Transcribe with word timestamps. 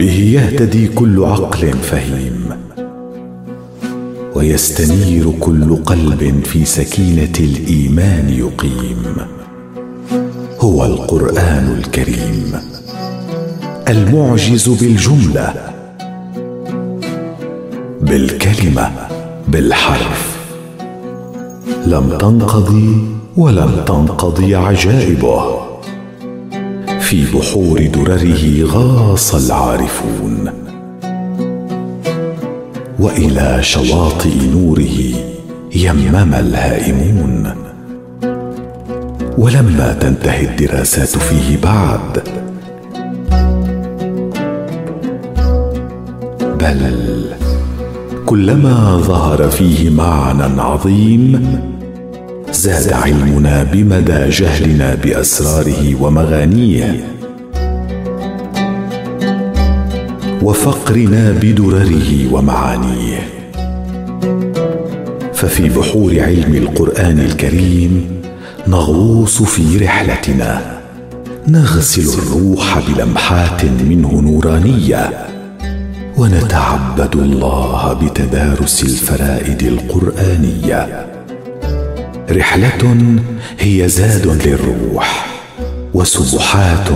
به 0.00 0.12
يهتدي 0.12 0.88
كل 0.88 1.24
عقل 1.24 1.72
فهيم. 1.72 2.50
ويستنير 4.34 5.30
كل 5.40 5.76
قلب 5.76 6.40
في 6.44 6.64
سكينة 6.64 7.32
الإيمان 7.40 8.28
يقيم. 8.28 9.02
هو 10.60 10.84
القرآن 10.84 11.76
الكريم. 11.78 12.52
المعجز 13.88 14.68
بالجملة. 14.68 15.54
بالكلمة. 18.00 18.90
بالحرف. 19.48 20.36
لم 21.86 22.18
تنقضي 22.20 23.04
ولم 23.36 23.84
تنقضي 23.86 24.54
عجائبه. 24.54 25.69
في 27.10 27.24
بحور 27.34 27.86
درره 27.86 28.64
غاص 28.64 29.34
العارفون. 29.34 30.50
وإلى 32.98 33.58
شواطئ 33.62 34.46
نوره 34.52 34.98
يمم 35.74 36.34
الهائمون. 36.34 37.54
ولما 39.38 39.96
تنتهي 40.00 40.44
الدراسات 40.44 41.08
فيه 41.08 41.58
بعد. 41.62 42.22
بل 46.60 47.24
كلما 48.26 48.96
ظهر 48.96 49.48
فيه 49.48 49.90
معنى 49.90 50.60
عظيم 50.60 51.60
زاد 52.60 52.92
علمنا 52.92 53.62
بمدى 53.62 54.28
جهلنا 54.28 54.94
بأسراره 54.94 56.02
ومغانيه. 56.02 57.04
وفقرنا 60.42 61.30
بدرره 61.42 62.32
ومعانيه. 62.32 63.20
ففي 65.34 65.68
بحور 65.68 66.20
علم 66.20 66.54
القرآن 66.54 67.18
الكريم 67.20 68.22
نغوص 68.68 69.42
في 69.42 69.76
رحلتنا. 69.76 70.80
نغسل 71.48 72.18
الروح 72.18 72.78
بلمحات 72.88 73.64
منه 73.64 74.20
نورانية. 74.20 75.10
ونتعبد 76.18 77.16
الله 77.16 77.92
بتدارس 77.92 78.82
الفرائد 78.82 79.62
القرآنية. 79.62 81.06
رحلة 82.30 83.16
هي 83.58 83.88
زاد 83.88 84.46
للروح 84.46 85.26
وسبحات 85.94 86.88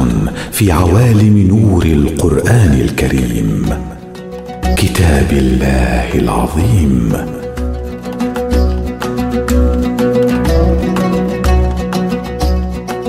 في 0.52 0.72
عوالم 0.72 1.38
نور 1.38 1.86
القرآن 1.86 2.80
الكريم. 2.80 3.66
كتاب 4.76 5.32
الله 5.32 6.14
العظيم. 6.14 7.12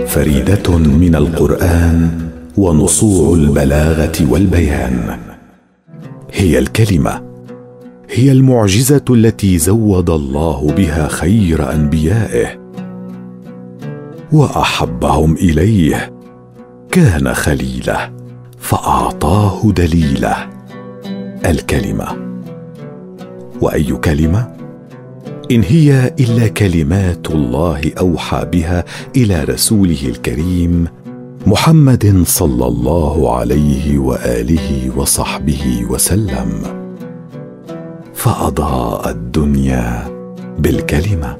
فريدة 0.07 0.77
من 0.77 1.15
القرآن 1.15 2.09
ونصوع 2.57 3.35
البلاغة 3.35 4.17
والبيان. 4.29 5.17
هي 6.33 6.59
الكلمة 6.59 7.24
هي 8.17 8.31
المعجزة 8.31 9.05
التي 9.09 9.57
زود 9.57 10.09
الله 10.09 10.73
بها 10.77 11.07
خير 11.07 11.73
أنبيائه 11.73 12.47
وأحبهم 14.31 15.33
إليه. 15.33 16.13
كان 16.91 17.33
خليله 17.33 18.11
فأعطاه 18.59 19.71
دليله. 19.71 20.35
الكلمة 21.45 22.07
وأي 23.61 23.83
كلمة؟ 23.83 24.55
إن 25.51 25.63
هي 25.63 26.13
إلا 26.19 26.47
كلمات 26.47 27.31
الله 27.31 27.91
أوحى 27.99 28.45
بها 28.51 28.85
إلى 29.15 29.43
رسوله 29.43 30.01
الكريم 30.05 30.87
محمد 31.47 32.23
صلى 32.25 32.67
الله 32.67 33.35
عليه 33.35 33.97
وآله 33.97 34.91
وصحبه 34.97 35.85
وسلم. 35.89 36.84
فأضاء 38.25 39.09
الدنيا 39.09 40.07
بالكلمة. 40.59 41.37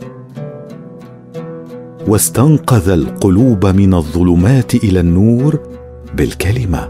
واستنقذ 2.08 2.90
القلوب 2.90 3.66
من 3.66 3.94
الظلمات 3.94 4.76
إلى 4.76 5.00
النور 5.00 5.60
بالكلمة. 6.14 6.90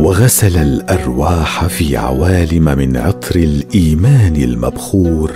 وغسل 0.00 0.56
الأرواح 0.56 1.66
في 1.66 1.96
عوالم 1.96 2.64
من 2.64 2.96
عطر 2.96 3.36
الإيمان 3.36 4.36
المبخور 4.36 5.32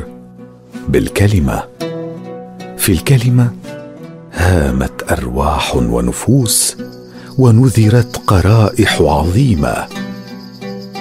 بالكلمة. 0.89 1.63
في 2.77 2.93
الكلمة 2.93 3.51
هامت 4.33 5.13
أرواح 5.13 5.77
ونفوس 5.77 6.77
ونذرت 7.39 8.17
قرائح 8.27 9.01
عظيمة. 9.01 9.87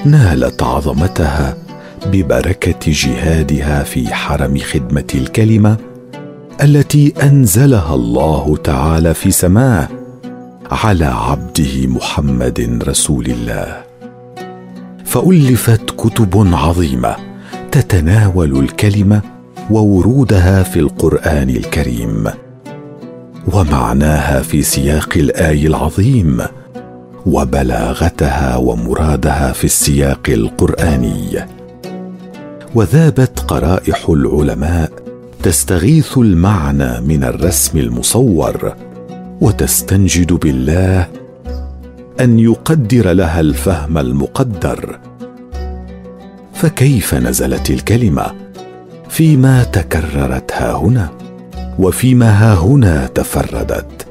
نالت 0.06 0.64
عظمتها 0.64 1.63
ببركة 2.12 2.92
جهادها 2.92 3.84
في 3.84 4.14
حرم 4.14 4.58
خدمة 4.58 5.08
الكلمة 5.16 5.78
التي 6.64 7.14
أنزلها 7.24 7.96
الله 7.96 8.58
تعالى 8.64 9.14
في 9.14 9.32
سماه 9.32 9.88
على 10.72 11.06
عبده 11.06 11.88
محمد 11.88 12.84
رسول 12.88 13.26
الله. 13.26 13.84
فألفت 15.06 15.92
كتب 15.98 16.48
عظيمة 16.54 17.16
تتناول 17.72 18.60
الكلمة 18.60 19.22
وورودها 19.72 20.64
في 20.64 20.80
القرآن 20.80 21.50
الكريم 21.50 22.28
ومعناها 23.54 24.42
في 24.42 24.62
سياق 24.62 25.10
الآي 25.16 25.68
العظيم 25.68 26.42
وبلاغتها 27.26 28.56
ومرادها 28.56 29.52
في 29.52 29.64
السياق 29.64 30.30
القرآني. 30.30 31.63
وذابت 32.76 33.40
قرائح 33.40 34.10
العلماء 34.10 34.92
تستغيث 35.44 36.18
المعنى 36.18 37.02
من 37.02 37.24
الرسم 37.24 37.78
المصور 37.78 38.76
وتستنجد 39.42 40.34
بالله 40.34 41.08
أن 42.20 42.40
يقدر 42.40 43.12
لها 43.12 43.40
الفهم 43.40 43.98
المقدر. 43.98 45.00
فكيف 46.54 47.14
نزلت 47.14 47.70
الكلمة؟ 47.70 48.34
فيما 49.10 49.64
تكررت 49.64 50.52
ها 50.52 50.76
هنا 50.76 51.10
وفيما 51.80 52.30
ها 52.32 52.56
هنا 52.56 53.08
تفردت. 53.08 54.08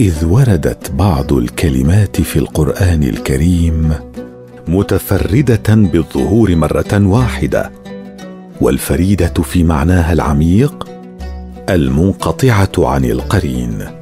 إذ 0.00 0.24
وردت 0.24 0.90
بعض 0.90 1.32
الكلمات 1.32 2.20
في 2.20 2.38
القرآن 2.38 3.02
الكريم 3.02 4.07
متفردة 4.68 5.74
بالظهور 5.74 6.56
مرة 6.56 7.06
واحدة 7.06 7.70
والفريدة 8.60 9.42
في 9.42 9.64
معناها 9.64 10.12
العميق 10.12 10.88
المنقطعة 11.68 12.72
عن 12.78 13.04
القرين 13.04 13.98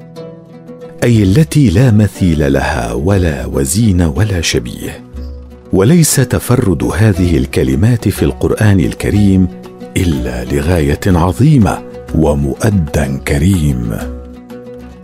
أي 1.05 1.23
التي 1.23 1.71
لا 1.71 1.91
مثيل 1.91 2.53
لها 2.53 2.93
ولا 2.93 3.47
وزين 3.47 4.03
ولا 4.03 4.41
شبيه. 4.41 5.01
وليس 5.73 6.17
تفرد 6.17 6.83
هذه 6.85 7.37
الكلمات 7.37 8.09
في 8.09 8.23
القرآن 8.23 8.81
الكريم 8.81 9.49
إلا 9.97 10.45
لغاية 10.45 11.01
عظيمة 11.07 11.79
ومؤدى 12.15 13.19
كريم. 13.29 13.97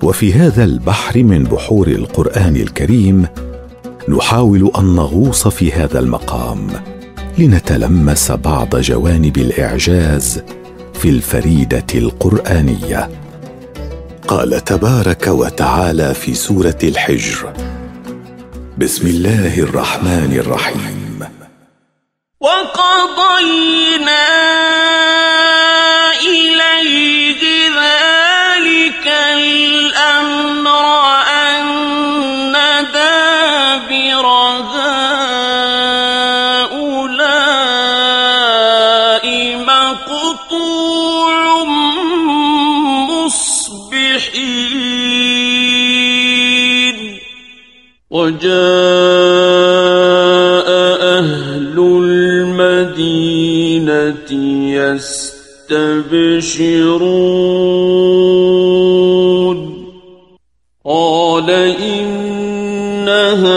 وفي 0.02 0.32
هذا 0.32 0.64
البحر 0.64 1.22
من 1.22 1.44
بحور 1.44 1.88
القرآن 1.88 2.56
الكريم 2.56 3.26
نحاول 4.08 4.70
أن 4.78 4.96
نغوص 4.96 5.49
في 5.49 5.72
هذا 5.72 5.99
المقام 5.99 6.66
لنتلمس 7.38 8.31
بعض 8.32 8.76
جوانب 8.76 9.37
الإعجاز 9.37 10.43
في 10.94 11.08
الفريدة 11.08 11.87
القرآنية. 11.94 13.10
قال 14.28 14.64
تبارك 14.64 15.26
وتعالى 15.26 16.14
في 16.14 16.34
سورة 16.34 16.78
الحجر 16.82 17.52
بسم 18.78 19.06
الله 19.06 19.58
الرحمن 19.58 20.37
الرحيم. 20.40 21.25
وقضينا 22.40 24.22
وجاء 48.42 48.58
أهل 51.18 51.78
المدينة 52.58 53.22
يستبشرون. 55.70 55.92
قال 60.86 61.50
إن 61.50 63.08
هؤلاء 63.08 63.52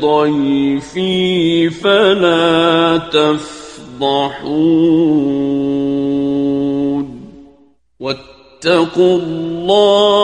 ضيفي 0.00 1.70
فلا 1.70 3.00
تفضحون. 3.12 4.52
واتقوا 8.00 9.18
الله 9.18 10.21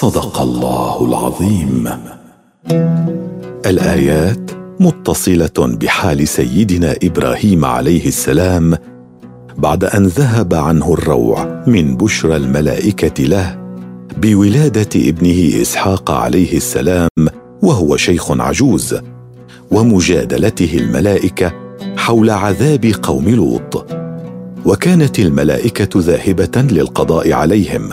صدق 0.00 0.40
الله 0.40 1.04
العظيم. 1.04 1.88
الآيات 3.66 4.50
متصلة 4.80 5.76
بحال 5.80 6.28
سيدنا 6.28 6.94
إبراهيم 7.02 7.64
عليه 7.64 8.06
السلام 8.06 8.74
بعد 9.58 9.84
أن 9.84 10.06
ذهب 10.06 10.54
عنه 10.54 10.92
الروع 10.92 11.64
من 11.66 11.96
بشرى 11.96 12.36
الملائكة 12.36 13.24
له 13.24 13.58
بولادة 14.16 15.08
ابنه 15.08 15.62
إسحاق 15.62 16.10
عليه 16.10 16.56
السلام 16.56 17.08
وهو 17.62 17.96
شيخ 17.96 18.40
عجوز 18.40 18.96
ومجادلته 19.70 20.78
الملائكة 20.78 21.52
حول 21.96 22.30
عذاب 22.30 22.92
قوم 23.02 23.28
لوط. 23.28 23.86
وكانت 24.66 25.18
الملائكة 25.18 26.00
ذاهبة 26.00 26.62
للقضاء 26.62 27.32
عليهم 27.32 27.90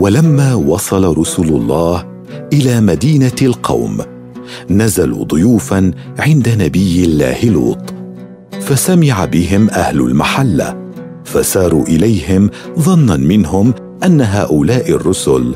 ولما 0.00 0.54
وصل 0.54 1.18
رسل 1.18 1.48
الله 1.48 2.04
إلى 2.52 2.80
مدينة 2.80 3.32
القوم 3.42 3.98
نزلوا 4.70 5.24
ضيوفا 5.24 5.90
عند 6.18 6.48
نبي 6.48 7.04
الله 7.04 7.44
لوط 7.44 7.94
فسمع 8.60 9.24
بهم 9.24 9.70
أهل 9.70 10.00
المحلة 10.00 10.90
فساروا 11.24 11.86
إليهم 11.86 12.50
ظنا 12.78 13.16
منهم 13.16 13.74
أن 14.04 14.20
هؤلاء 14.20 14.90
الرسل 14.90 15.54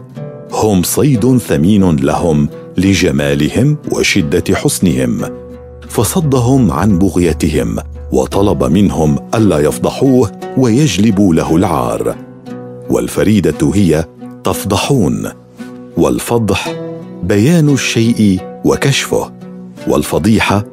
هم 0.53 0.83
صيد 0.83 1.37
ثمين 1.37 1.97
لهم 1.97 2.49
لجمالهم 2.77 3.77
وشدة 3.93 4.55
حسنهم 4.55 5.21
فصدهم 5.89 6.71
عن 6.71 6.99
بغيتهم 6.99 7.77
وطلب 8.13 8.65
منهم 8.65 9.19
ألا 9.35 9.59
يفضحوه 9.59 10.33
ويجلبوا 10.57 11.35
له 11.35 11.57
العار. 11.57 12.17
والفريدة 12.91 13.71
هي 13.75 14.05
تفضحون 14.45 15.31
والفضح 15.97 16.75
بيان 17.23 17.69
الشيء 17.69 18.41
وكشفه 18.65 19.33
والفضيحة 19.89 20.65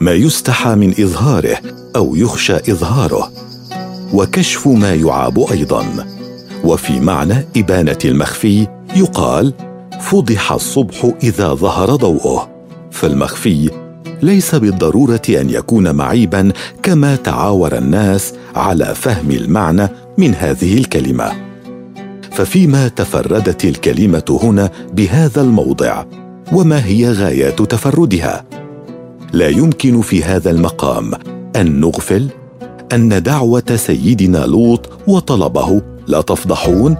ما 0.00 0.12
يستحى 0.12 0.74
من 0.74 0.90
إظهاره 0.90 1.56
أو 1.96 2.16
يخشى 2.16 2.56
إظهاره 2.56 3.32
وكشف 4.12 4.66
ما 4.68 4.94
يعاب 4.94 5.46
أيضا 5.52 6.06
وفي 6.64 7.00
معنى 7.00 7.46
إبانة 7.56 7.98
المخفي 8.04 8.66
يقال 8.96 9.52
فضح 10.00 10.52
الصبح 10.52 11.12
إذا 11.22 11.54
ظهر 11.54 11.96
ضوءه 11.96 12.50
فالمخفي 12.90 13.70
ليس 14.22 14.54
بالضرورة 14.54 15.22
أن 15.28 15.50
يكون 15.50 15.94
معيبا 15.94 16.52
كما 16.82 17.16
تعاور 17.16 17.78
الناس 17.78 18.34
على 18.56 18.94
فهم 18.94 19.30
المعنى 19.30 19.88
من 20.18 20.34
هذه 20.34 20.78
الكلمة. 20.78 21.45
ففيما 22.36 22.88
تفردت 22.88 23.64
الكلمة 23.64 24.38
هنا 24.42 24.70
بهذا 24.92 25.40
الموضع 25.40 26.04
وما 26.52 26.86
هي 26.86 27.12
غايات 27.12 27.62
تفردها؟ 27.62 28.44
لا 29.32 29.48
يمكن 29.48 30.00
في 30.00 30.24
هذا 30.24 30.50
المقام 30.50 31.14
أن 31.56 31.80
نغفل 31.80 32.28
أن 32.92 33.22
دعوة 33.22 33.76
سيدنا 33.76 34.38
لوط 34.38 34.90
وطلبه 35.06 35.82
لا 36.06 36.20
تفضحون. 36.20 36.96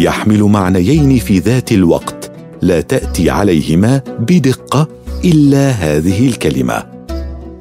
يحمل 0.00 0.42
معنيين 0.42 1.18
في 1.18 1.38
ذات 1.38 1.72
الوقت 1.72 2.30
لا 2.62 2.80
تأتي 2.80 3.30
عليهما 3.30 4.02
بدقة 4.18 4.88
إلا 5.24 5.70
هذه 5.70 6.28
الكلمة 6.28 6.84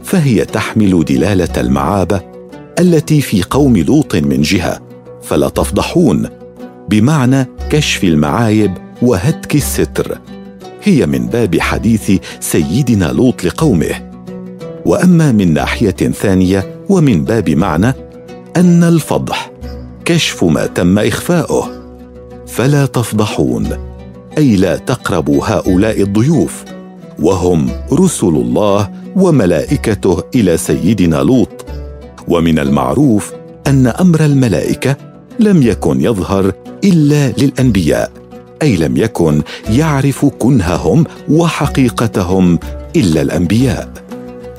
فهي 0.03 0.45
تحمل 0.45 1.05
دلالة 1.05 1.61
المعابة 1.61 2.21
التي 2.79 3.21
في 3.21 3.43
قوم 3.43 3.77
لوط 3.77 4.15
من 4.15 4.41
جهة 4.41 4.79
فلا 5.21 5.49
تفضحون. 5.49 6.36
بمعنى 6.89 7.47
كشف 7.69 8.03
المعايب 8.03 8.73
وهتك 9.01 9.55
الستر. 9.55 10.17
هي 10.83 11.05
من 11.05 11.25
باب 11.25 11.59
حديث 11.59 12.11
سيدنا 12.39 13.05
لوط 13.05 13.43
لقومه. 13.43 14.11
وأما 14.85 15.31
من 15.31 15.53
ناحية 15.53 15.91
ثانية 15.91 16.75
ومن 16.89 17.23
باب 17.23 17.49
معنى 17.49 17.93
أن 18.55 18.83
الفضح 18.83 19.51
كشف 20.05 20.43
ما 20.43 20.65
تم 20.65 20.99
إخفاؤه. 20.99 21.69
فلا 22.47 22.85
تفضحون 22.85 23.67
أي 24.37 24.55
لا 24.55 24.77
تقربوا 24.77 25.45
هؤلاء 25.45 26.01
الضيوف. 26.01 26.63
وهم 27.19 27.69
رسل 27.93 28.27
الله 28.27 28.89
وملائكته 29.15 30.23
إلى 30.35 30.57
سيدنا 30.57 31.15
لوط. 31.15 31.65
ومن 32.27 32.59
المعروف 32.59 33.33
أن 33.67 33.87
أمر 33.87 34.25
الملائكة 34.25 35.06
لم 35.39 35.63
يكن 35.63 36.01
يظهر 36.01 36.53
إلا 36.83 37.29
للأنبياء 37.31 38.11
أي 38.61 38.75
لم 38.75 38.97
يكن 38.97 39.41
يعرف 39.69 40.25
كنههم 40.25 41.05
وحقيقتهم 41.29 42.59
إلا 42.95 43.21
الأنبياء. 43.21 43.93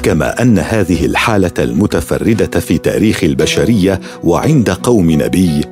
كما 0.02 0.42
أن 0.42 0.58
هذه 0.58 1.06
الحالة 1.06 1.52
المتفردة 1.58 2.60
في 2.60 2.78
تاريخ 2.78 3.24
البشرية 3.24 4.00
وعند 4.24 4.70
قوم 4.70 5.10
نبي 5.10 5.64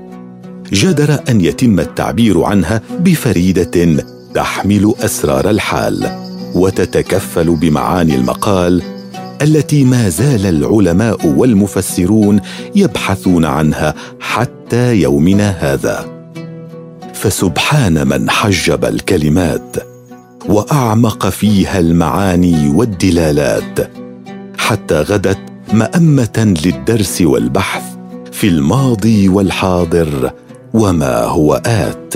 جدر 0.73 1.19
أن 1.29 1.41
يتم 1.41 1.81
التعبير 1.81 2.43
عنها 2.43 2.81
بفريدة 3.01 4.03
تحمل 4.35 4.95
أسرار 5.01 5.51
الحال 5.51 6.11
وتتكفل 6.55 7.57
بمعاني 7.57 8.15
المقال 8.15 8.83
التي 9.43 9.85
ما 9.85 10.09
زال 10.09 10.47
العلماء 10.47 11.27
والمفسرون 11.27 12.41
يبحثون 12.75 13.45
عنها 13.45 13.95
حتى 14.21 14.56
يومنا 14.75 15.51
هذا. 15.51 16.17
فسبحان 17.15 18.09
من 18.09 18.31
حجب 18.31 18.85
الكلمات 18.85 19.77
وأعمق 20.49 21.29
فيها 21.29 21.79
المعاني 21.79 22.69
والدلالات 22.69 23.91
حتى 24.59 25.01
غدت 25.01 25.39
مأمة 25.73 26.55
للدرس 26.65 27.23
والبحث 27.23 27.83
في 28.33 28.49
الماضي 28.49 29.29
والحاضر 29.29 30.33
وما 30.75 31.25
هو 31.25 31.63
آت. 31.67 32.15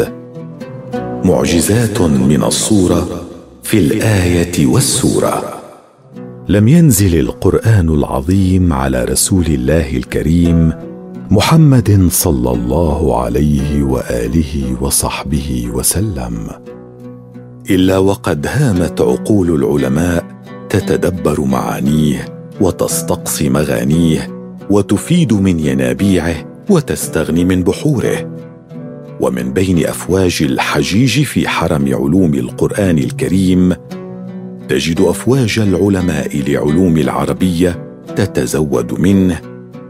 معجزات 1.25 2.01
من 2.01 2.43
الصورة 2.45 3.25
في 3.63 3.79
الآية 3.79 4.67
والسورة. 4.67 5.43
لم 6.49 6.69
ينزل 6.69 7.21
القرآن 7.21 7.89
العظيم 7.89 8.73
على 8.73 9.05
رسول 9.05 9.47
الله 9.47 9.97
الكريم 9.97 10.73
محمد 11.33 12.09
صلى 12.11 12.51
الله 12.51 13.23
عليه 13.23 13.83
وآله 13.83 14.77
وصحبه 14.81 15.69
وسلم. 15.75 16.49
إلا 17.71 17.99
وقد 17.99 18.47
هامت 18.47 19.01
عقول 19.01 19.51
العلماء 19.51 20.25
تتدبر 20.69 21.41
معانيه 21.41 22.25
وتستقصي 22.61 23.49
مغانيه 23.49 24.29
وتفيد 24.71 25.33
من 25.33 25.61
ينابيعه 25.61 26.35
وتستغني 26.71 27.45
من 27.45 27.63
بحوره. 27.63 28.37
ومن 29.21 29.53
بين 29.53 29.87
أفواج 29.87 30.39
الحجيج 30.43 31.23
في 31.23 31.49
حرم 31.49 31.95
علوم 31.95 32.35
القرآن 32.35 32.99
الكريم 32.99 33.75
تجد 34.69 35.01
أفواج 35.01 35.59
العلماء 35.59 36.43
لعلوم 36.49 36.97
العربية 36.97 37.95
تتزود 38.17 39.01
منه 39.01 39.41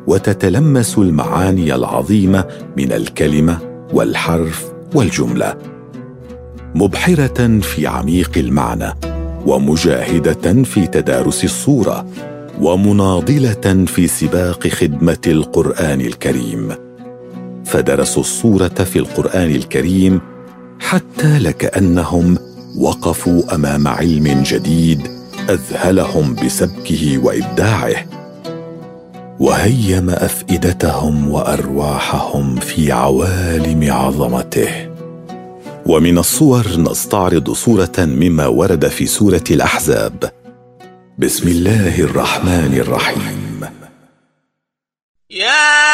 وتتلمس 0.06 0.98
المعاني 0.98 1.74
العظيمة 1.74 2.44
من 2.76 2.92
الكلمة 2.92 3.58
والحرف 3.92 4.72
والجملة. 4.94 5.56
مبحرة 6.74 7.58
في 7.58 7.86
عميق 7.86 8.30
المعنى 8.36 8.94
ومجاهدة 9.46 10.62
في 10.62 10.86
تدارس 10.86 11.44
الصورة 11.44 12.06
ومناضلة 12.60 13.84
في 13.86 14.06
سباق 14.06 14.68
خدمة 14.68 15.18
القرآن 15.26 16.00
الكريم. 16.00 16.68
فدرسوا 17.64 18.22
الصورة 18.22 18.68
في 18.68 18.98
القرآن 18.98 19.50
الكريم 19.50 20.20
حتى 20.80 21.38
لكأنهم 21.38 22.38
وقفوا 22.78 23.54
أمام 23.54 23.88
علم 23.88 24.42
جديد 24.46 25.00
أذهلهم 25.50 26.34
بسبكه 26.34 27.18
وإبداعه. 27.18 28.19
وهيم 29.40 30.10
أفئدتهم 30.10 31.30
وأرواحهم 31.30 32.56
في 32.56 32.92
عوالم 32.92 33.92
عظمته. 33.92 34.90
ومن 35.86 36.18
الصور 36.18 36.66
نستعرض 36.76 37.52
صورة 37.52 37.98
مما 37.98 38.46
ورد 38.46 38.88
في 38.88 39.06
سورة 39.06 39.44
الأحزاب. 39.50 40.32
بسم 41.18 41.48
الله 41.48 42.00
الرحمن 42.00 42.74
الرحيم. 42.80 43.60
يا 45.30 45.89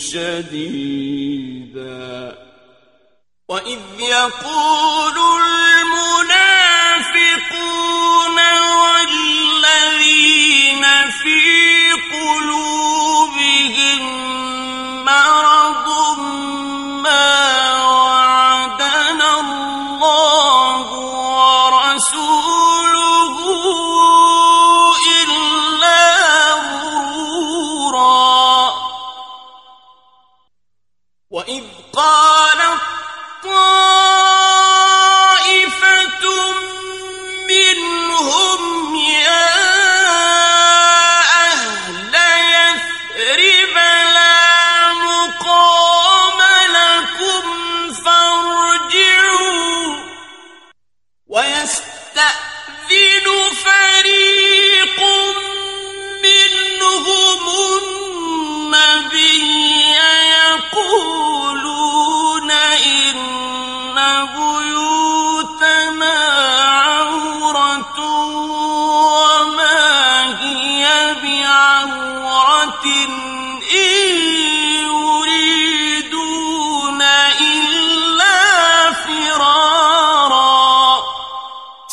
شديدا. 0.00 1.80
وإذ 3.48 3.78
يقول 3.98 5.16
المنافقون 5.88 7.49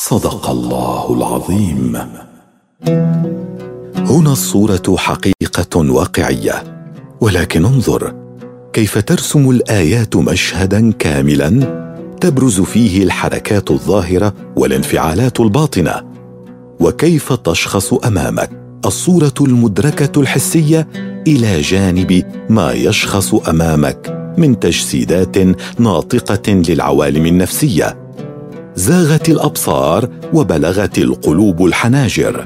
صدق 0.09 0.49
الله 0.49 1.13
العظيم. 1.13 1.97
هنا 3.95 4.31
الصورة 4.31 4.95
حقيقة 4.97 5.91
واقعية. 5.91 6.63
ولكن 7.21 7.65
انظر 7.65 8.15
كيف 8.73 8.97
ترسم 8.97 9.49
الآيات 9.49 10.15
مشهدا 10.15 10.91
كاملا 10.91 11.49
تبرز 12.21 12.61
فيه 12.61 13.03
الحركات 13.03 13.71
الظاهرة 13.71 14.33
والانفعالات 14.55 15.39
الباطنة. 15.39 16.03
وكيف 16.79 17.33
تشخص 17.33 17.93
أمامك 17.93 18.49
الصورة 18.85 19.33
المدركة 19.41 20.21
الحسية 20.21 20.87
إلى 21.27 21.61
جانب 21.61 22.23
ما 22.49 22.71
يشخص 22.71 23.33
أمامك 23.33 24.33
من 24.37 24.59
تجسيدات 24.59 25.37
ناطقة 25.79 26.51
للعوالم 26.51 27.25
النفسية. 27.25 28.06
زاغت 28.77 29.29
الأبصار 29.29 30.09
وبلغت 30.33 30.97
القلوب 30.97 31.65
الحناجر. 31.65 32.45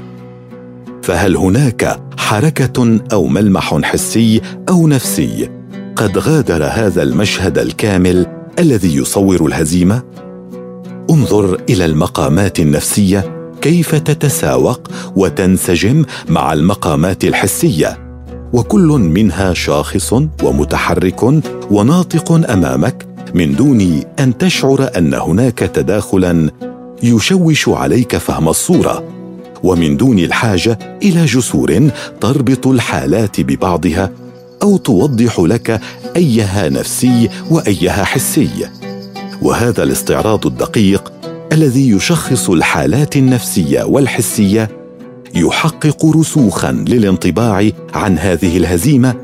فهل 1.02 1.36
هناك 1.36 2.00
حركة 2.16 3.00
أو 3.12 3.26
ملمح 3.26 3.80
حسي 3.82 4.40
أو 4.68 4.88
نفسي 4.88 5.50
قد 5.96 6.18
غادر 6.18 6.64
هذا 6.64 7.02
المشهد 7.02 7.58
الكامل 7.58 8.26
الذي 8.58 8.96
يصور 8.96 9.46
الهزيمة؟ 9.46 10.02
انظر 11.10 11.60
إلى 11.68 11.84
المقامات 11.84 12.60
النفسية 12.60 13.50
كيف 13.60 13.94
تتساوق 13.94 14.88
وتنسجم 15.16 16.04
مع 16.28 16.52
المقامات 16.52 17.24
الحسية. 17.24 17.98
وكل 18.52 18.88
منها 18.88 19.54
شاخص 19.54 20.12
ومتحرك 20.42 21.22
وناطق 21.70 22.32
أمامك 22.32 23.11
من 23.34 23.54
دون 23.54 24.00
أن 24.18 24.38
تشعر 24.38 24.90
أن 24.96 25.14
هناك 25.14 25.58
تداخلا 25.58 26.50
يشوش 27.02 27.68
عليك 27.68 28.16
فهم 28.16 28.48
الصورة. 28.48 29.04
ومن 29.62 29.96
دون 29.96 30.18
الحاجة 30.18 30.78
إلى 31.02 31.24
جسور 31.24 31.90
تربط 32.20 32.66
الحالات 32.66 33.40
ببعضها 33.40 34.10
أو 34.62 34.76
توضح 34.76 35.40
لك 35.40 35.80
أيها 36.16 36.68
نفسي 36.68 37.28
وأيها 37.50 38.04
حسي. 38.04 38.68
وهذا 39.42 39.82
الاستعراض 39.82 40.46
الدقيق 40.46 41.12
الذي 41.52 41.90
يشخص 41.90 42.50
الحالات 42.50 43.16
النفسية 43.16 43.82
والحسية 43.82 44.70
يحقق 45.34 46.06
رسوخا 46.06 46.72
للانطباع 46.72 47.70
عن 47.94 48.18
هذه 48.18 48.56
الهزيمة 48.56 49.14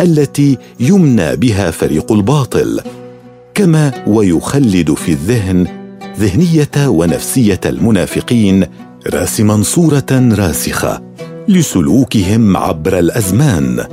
التي 0.00 0.58
يمنى 0.80 1.36
بها 1.36 1.70
فريق 1.70 2.12
الباطل. 2.12 2.80
كما 3.56 3.92
ويخلد 4.06 4.94
في 4.94 5.12
الذهن 5.12 5.66
ذهنية 6.18 6.88
ونفسية 6.88 7.60
المنافقين 7.66 8.66
راسما 9.14 9.62
صورة 9.62 10.06
راسخة 10.12 11.02
لسلوكهم 11.48 12.56
عبر 12.56 12.98
الأزمان. 12.98 13.84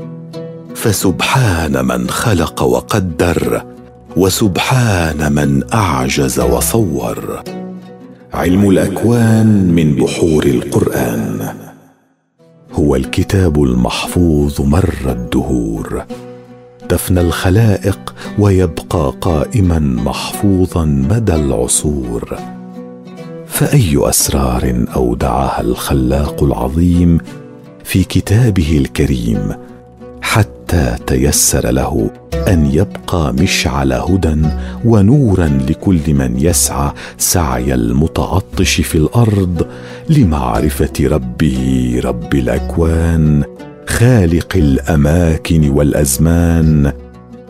فسبحان 0.75 1.85
من 1.85 2.09
خلق 2.09 2.63
وقدر 2.63 3.63
وسبحان 4.17 5.31
من 5.31 5.73
أعجز 5.73 6.39
وصور. 6.39 7.43
علم 8.33 8.69
الأكوان 8.69 9.71
من 9.75 9.95
بحور 9.95 10.45
القرآن. 10.45 11.55
هو 12.73 12.95
الكتاب 12.95 13.63
المحفوظ 13.63 14.61
مر 14.61 14.95
الدهور. 15.05 16.05
تفنى 16.89 17.21
الخلائق 17.21 18.13
ويبقى 18.39 19.13
قائما 19.21 19.79
محفوظا 19.79 20.85
مدى 20.85 21.35
العصور. 21.35 22.37
فأي 23.47 24.09
أسرار 24.09 24.85
أودعها 24.95 25.61
الخلاق 25.61 26.43
العظيم 26.43 27.17
في 27.83 28.03
كتابه 28.03 28.77
الكريم 28.77 29.51
حتى 30.21 30.95
تيسر 31.07 31.71
له 31.71 32.09
أن 32.47 32.65
يبقى 32.73 33.33
مشعل 33.33 33.93
هدى 33.93 34.35
ونورا 34.85 35.47
لكل 35.69 36.13
من 36.13 36.35
يسعى 36.37 36.91
سعي 37.17 37.73
المتعطش 37.73 38.81
في 38.81 38.95
الأرض 38.95 39.67
لمعرفة 40.09 40.93
ربه 41.01 42.01
رب 42.03 42.33
الأكوان. 42.35 43.43
خالق 43.93 44.55
الأماكن 44.55 45.69
والأزمان 45.69 46.93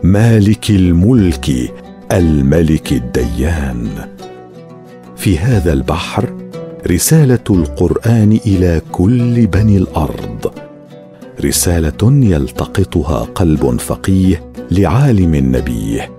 مالك 0.02 0.70
الملك 0.70 1.72
الملك 2.12 2.92
الديان. 2.92 3.88
في 5.16 5.38
هذا 5.38 5.72
البحر 5.72 6.34
رسالة 6.86 7.44
القرآن 7.50 8.38
إلى 8.46 8.80
كل 8.92 9.46
بني 9.46 9.76
الأرض. 9.76 10.52
رسالة 11.44 12.02
يلتقطها 12.02 13.24
قلب 13.24 13.80
فقيه 13.80 14.42
لعالم 14.70 15.36
نبيه 15.36 16.10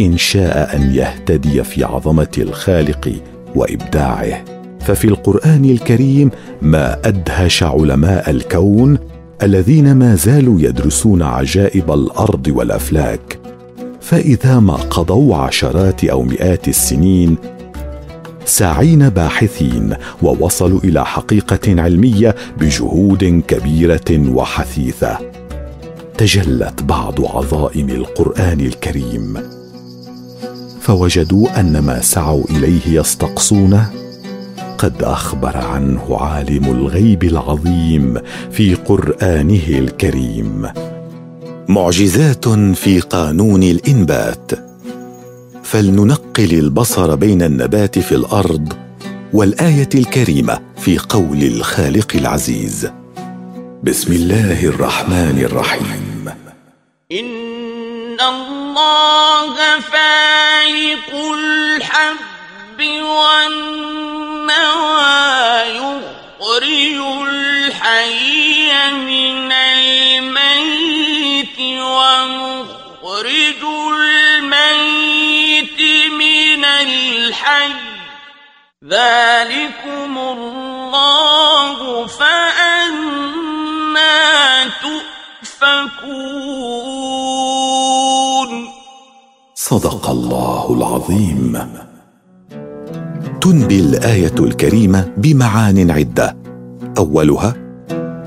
إن 0.00 0.16
شاء 0.16 0.76
أن 0.76 0.94
يهتدي 0.94 1.64
في 1.64 1.84
عظمة 1.84 2.32
الخالق 2.38 3.12
وإبداعه. 3.54 4.44
ففي 4.80 5.04
القرآن 5.04 5.64
الكريم 5.64 6.30
ما 6.62 7.08
أدهش 7.08 7.62
علماء 7.62 8.30
الكون 8.30 9.13
الذين 9.42 9.94
ما 9.94 10.14
زالوا 10.14 10.60
يدرسون 10.60 11.22
عجائب 11.22 11.90
الأرض 11.90 12.46
والأفلاك 12.48 13.38
فإذا 14.00 14.60
ما 14.60 14.74
قضوا 14.74 15.36
عشرات 15.36 16.04
أو 16.04 16.22
مئات 16.22 16.68
السنين 16.68 17.36
ساعين 18.44 19.08
باحثين 19.08 19.94
ووصلوا 20.22 20.80
إلى 20.84 21.04
حقيقة 21.04 21.82
علمية 21.82 22.34
بجهود 22.60 23.42
كبيرة 23.48 24.30
وحثيثة 24.34 25.18
تجلت 26.18 26.82
بعض 26.82 27.24
عظائم 27.24 27.88
القرآن 27.88 28.60
الكريم. 28.60 29.38
فوجدوا 30.80 31.60
أن 31.60 31.78
ما 31.78 32.00
سعوا 32.00 32.44
إليه 32.50 33.00
يستقصونه 33.00 34.03
قد 34.78 35.02
أخبر 35.02 35.56
عنه 35.56 36.18
عالم 36.20 36.64
الغيب 36.64 37.24
العظيم 37.24 38.20
في 38.52 38.74
قرآنه 38.74 39.68
الكريم. 39.68 40.68
معجزات 41.68 42.48
في 42.48 43.00
قانون 43.00 43.62
الإنبات. 43.62 44.50
فلننقل 45.62 46.52
البصر 46.52 47.14
بين 47.14 47.42
النبات 47.42 47.98
في 47.98 48.14
الأرض 48.14 48.72
والآية 49.32 49.88
الكريمة 49.94 50.60
في 50.76 50.98
قول 50.98 51.42
الخالق 51.42 52.16
العزيز. 52.16 52.90
بسم 53.82 54.12
الله 54.12 54.64
الرحمن 54.64 55.38
الرحيم. 55.44 56.28
إن 57.12 58.20
الله 58.20 59.54
فالق 59.80 61.10
الحب 61.34 62.80
والنوى 64.44 65.76
يخرج 65.76 66.98
الحي 67.28 68.92
من 68.92 69.52
الميت 69.52 71.58
الميت 73.92 75.80
من 76.12 76.64
الحي. 76.64 77.72
ذلكم 78.84 80.18
الله 80.18 82.06
فأنا 82.06 83.04
تؤفكون. 84.64 85.04
صدق 89.54 90.10
الله 90.10 90.76
العظيم. 90.78 91.83
تنبي 93.44 93.80
الآية 93.80 94.34
الكريمة 94.38 95.12
بمعان 95.16 95.90
عدة. 95.90 96.36
أولها 96.98 97.54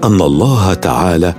أن 0.03 0.21
الله 0.21 0.73
تعالى 0.73 1.33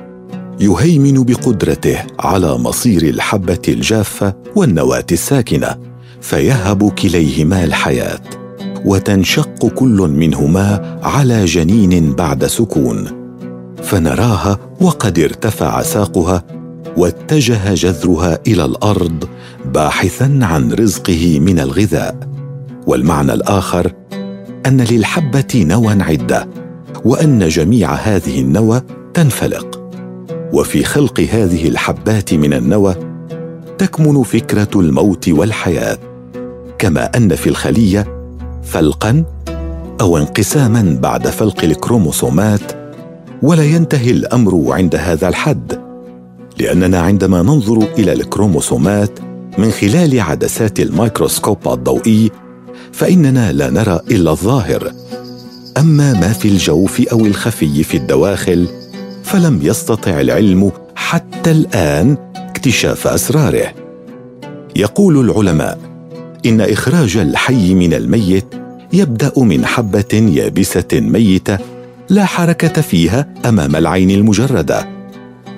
يهيمن 0.60 1.24
بقدرته 1.24 1.98
على 2.20 2.58
مصير 2.58 3.02
الحبة 3.02 3.62
الجافة 3.68 4.34
والنواة 4.56 5.06
الساكنة 5.12 5.76
فيهب 6.20 6.90
كليهما 6.90 7.64
الحياة 7.64 8.20
وتنشق 8.84 9.66
كل 9.66 10.12
منهما 10.16 10.98
على 11.02 11.44
جنين 11.44 12.12
بعد 12.12 12.46
سكون. 12.46 13.04
فنراها 13.82 14.58
وقد 14.80 15.18
ارتفع 15.18 15.82
ساقها 15.82 16.44
واتجه 16.96 17.74
جذرها 17.74 18.38
إلى 18.46 18.64
الأرض 18.64 19.24
باحثا 19.74 20.38
عن 20.42 20.72
رزقه 20.72 21.38
من 21.40 21.60
الغذاء. 21.60 22.27
والمعنى 22.88 23.32
الآخر 23.32 23.92
أن 24.66 24.80
للحبة 24.80 25.54
نوى 25.54 26.02
عدة 26.02 26.48
وأن 27.04 27.48
جميع 27.48 27.92
هذه 27.92 28.40
النوى 28.40 28.82
تنفلق. 29.14 29.90
وفي 30.52 30.84
خلق 30.84 31.20
هذه 31.20 31.68
الحبات 31.68 32.34
من 32.34 32.52
النوى 32.52 32.94
تكمن 33.78 34.22
فكرة 34.22 34.68
الموت 34.80 35.28
والحياة 35.28 35.98
كما 36.78 37.16
أن 37.16 37.34
في 37.34 37.48
الخلية 37.48 38.06
فلقا 38.62 39.24
أو 40.00 40.18
انقساما 40.18 40.98
بعد 41.02 41.28
فلق 41.28 41.64
الكروموسومات 41.64 42.72
ولا 43.42 43.64
ينتهي 43.64 44.10
الأمر 44.10 44.72
عند 44.72 44.96
هذا 44.96 45.28
الحد 45.28 45.80
لأننا 46.60 47.00
عندما 47.00 47.42
ننظر 47.42 47.88
إلى 47.98 48.12
الكروموسومات 48.12 49.18
من 49.58 49.70
خلال 49.70 50.20
عدسات 50.20 50.80
الميكروسكوب 50.80 51.58
الضوئي 51.68 52.30
فإننا 52.98 53.52
لا 53.52 53.70
نرى 53.70 54.00
إلا 54.10 54.30
الظاهر. 54.30 54.92
أما 55.76 56.12
ما 56.12 56.32
في 56.32 56.48
الجوف 56.48 57.00
أو 57.00 57.26
الخفي 57.26 57.82
في 57.82 57.96
الدواخل 57.96 58.68
فلم 59.22 59.60
يستطع 59.62 60.20
العلم 60.20 60.72
حتى 60.96 61.50
الآن 61.50 62.16
اكتشاف 62.36 63.06
أسراره. 63.06 63.74
يقول 64.76 65.30
العلماء 65.30 65.78
إن 66.46 66.60
إخراج 66.60 67.16
الحي 67.16 67.74
من 67.74 67.94
الميت 67.94 68.46
يبدأ 68.92 69.32
من 69.36 69.66
حبة 69.66 70.30
يابسة 70.34 70.88
ميتة 70.92 71.58
لا 72.08 72.24
حركة 72.24 72.82
فيها 72.82 73.26
أمام 73.46 73.76
العين 73.76 74.10
المجردة 74.10 74.88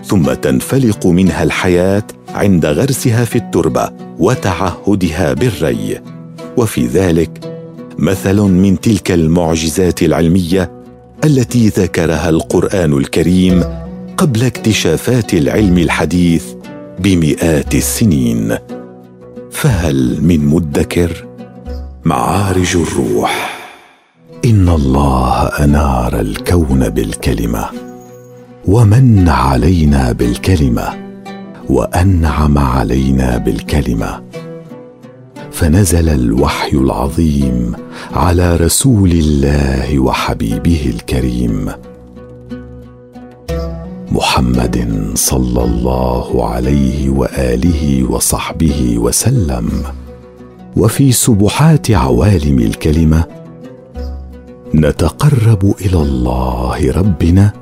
ثم 0.05 0.33
تنفلق 0.33 1.07
منها 1.07 1.43
الحياة 1.43 2.05
عند 2.35 2.67
غرسها 2.67 3.25
في 3.25 3.37
التربة 3.37 3.91
وتعهدها 4.19 5.33
بالري. 5.33 6.20
وفي 6.61 6.87
ذلك 6.87 7.31
مثل 7.99 8.41
من 8.41 8.81
تلك 8.81 9.13
المعجزات 9.13 10.03
العلمية 10.03 10.71
التي 11.25 11.69
ذكرها 11.69 12.29
القرآن 12.29 12.93
الكريم 12.93 13.65
قبل 14.17 14.45
اكتشافات 14.45 15.35
العلم 15.35 15.79
الحديث 15.79 16.45
بمئات 16.99 17.75
السنين. 17.75 18.57
فهل 19.51 20.19
من 20.23 20.47
مدكر؟ 20.47 21.27
معارج 22.05 22.77
الروح. 22.77 23.61
إن 24.45 24.69
الله 24.69 25.43
أنار 25.45 26.21
الكون 26.21 26.89
بالكلمة 26.89 27.65
ومن 28.65 29.29
علينا 29.29 30.13
بالكلمة 30.13 30.89
وأنعم 31.69 32.59
علينا 32.59 33.37
بالكلمة. 33.37 34.30
فنزل 35.61 36.09
الوحي 36.09 36.77
العظيم 36.77 37.73
على 38.13 38.57
رسول 38.57 39.11
الله 39.11 39.99
وحبيبه 39.99 40.93
الكريم 40.95 41.69
محمد 44.13 45.11
صلى 45.15 45.65
الله 45.65 46.49
عليه 46.49 47.11
وآله 47.11 48.05
وصحبه 48.11 48.99
وسلم. 48.99 49.69
وفي 50.77 51.13
سبحات 51.13 51.91
عوالم 51.91 52.59
الكلمة 52.59 53.25
نتقرب 54.75 55.75
إلى 55.81 56.03
الله 56.03 56.93
ربنا 56.93 57.53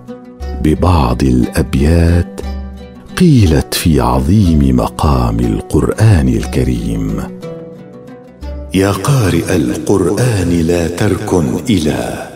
ببعض 0.63 1.23
الأبيات 1.23 2.41
قيلت 3.17 3.75
في 3.75 4.01
عظيم 4.01 4.77
مقام 4.77 5.41
القرآن 5.41 6.29
الكريم. 6.29 7.23
يا 8.75 8.91
قارئ 8.91 9.57
القرآن 9.57 10.61
لا 10.61 10.89
تركن 10.89 11.61
إلى 11.71 12.29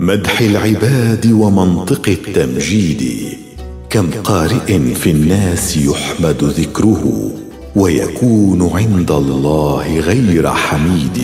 مدح 0.00 0.40
العباد 0.40 1.32
ومنطق 1.32 2.08
التمجيد 2.08 3.28
كم 3.90 4.10
قارئ 4.10 4.78
في 4.94 5.10
الناس 5.10 5.76
يحمد 5.76 6.44
ذكره 6.44 7.32
ويكون 7.76 8.70
عند 8.74 9.10
الله 9.10 10.00
غير 10.00 10.48
حميد. 10.48 11.18